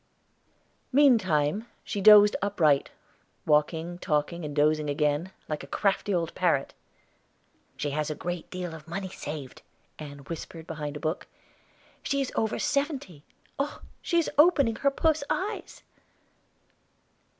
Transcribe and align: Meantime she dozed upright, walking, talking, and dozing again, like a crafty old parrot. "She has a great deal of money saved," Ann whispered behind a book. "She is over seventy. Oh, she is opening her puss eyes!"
Meantime 0.91 1.67
she 1.83 2.01
dozed 2.01 2.35
upright, 2.41 2.89
walking, 3.45 3.99
talking, 3.99 4.43
and 4.43 4.55
dozing 4.55 4.89
again, 4.89 5.31
like 5.47 5.63
a 5.63 5.67
crafty 5.67 6.11
old 6.11 6.33
parrot. 6.33 6.73
"She 7.77 7.91
has 7.91 8.09
a 8.09 8.15
great 8.15 8.49
deal 8.49 8.73
of 8.73 8.87
money 8.87 9.09
saved," 9.09 9.61
Ann 9.99 10.17
whispered 10.25 10.65
behind 10.65 10.97
a 10.97 10.99
book. 10.99 11.27
"She 12.01 12.19
is 12.19 12.31
over 12.35 12.57
seventy. 12.57 13.23
Oh, 13.59 13.81
she 14.01 14.17
is 14.17 14.27
opening 14.39 14.77
her 14.77 14.89
puss 14.89 15.23
eyes!" 15.29 15.83